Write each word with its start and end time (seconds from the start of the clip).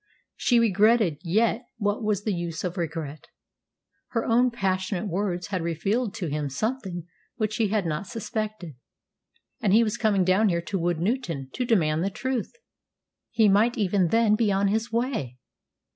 She 0.35 0.59
regretted, 0.59 1.19
yet 1.21 1.67
what 1.77 2.01
was 2.03 2.23
the 2.23 2.33
use 2.33 2.63
of 2.63 2.75
regret? 2.75 3.27
Her 4.07 4.25
own 4.25 4.49
passionate 4.49 5.05
words 5.05 5.49
had 5.49 5.61
revealed 5.61 6.15
to 6.15 6.25
him 6.25 6.49
something 6.49 7.05
which 7.35 7.57
he 7.57 7.67
had 7.67 7.85
not 7.85 8.07
suspected. 8.07 8.73
And 9.61 9.73
he 9.73 9.83
was 9.83 9.97
coming 9.97 10.23
down 10.23 10.47
there, 10.47 10.59
to 10.59 10.79
Woodnewton, 10.79 11.51
to 11.53 11.65
demand 11.65 12.03
the 12.03 12.09
truth! 12.09 12.51
He 13.29 13.47
might 13.47 13.77
even 13.77 14.07
then 14.07 14.33
be 14.33 14.51
on 14.51 14.69
his 14.69 14.91
way! 14.91 15.37